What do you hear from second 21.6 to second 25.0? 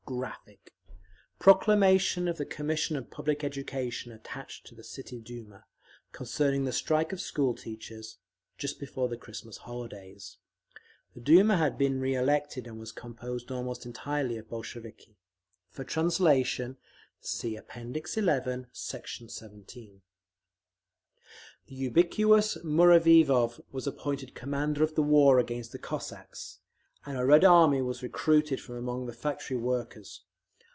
The ubiquitous Muraviov was appointed commander of